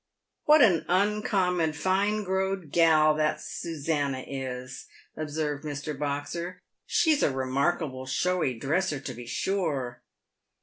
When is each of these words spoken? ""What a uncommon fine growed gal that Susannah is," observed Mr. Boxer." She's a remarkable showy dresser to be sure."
""What 0.45 0.63
a 0.63 0.83
uncommon 0.89 1.73
fine 1.73 2.23
growed 2.23 2.71
gal 2.71 3.13
that 3.17 3.39
Susannah 3.39 4.23
is," 4.27 4.87
observed 5.15 5.63
Mr. 5.63 5.95
Boxer." 5.95 6.59
She's 6.87 7.21
a 7.21 7.29
remarkable 7.29 8.07
showy 8.07 8.57
dresser 8.57 8.99
to 8.99 9.13
be 9.13 9.27
sure." 9.27 10.01